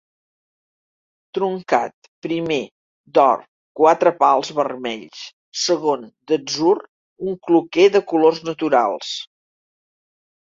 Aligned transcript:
Truncat; 1.37 2.07
primer, 2.27 2.57
d'or, 3.17 3.43
quatre 3.81 4.13
pals 4.23 4.49
vermells; 4.59 5.21
segon, 5.65 6.07
d'atzur, 6.31 6.73
un 7.27 7.35
cloquer 7.49 7.85
de 7.97 8.03
colors 8.13 8.41
naturals. 8.49 9.13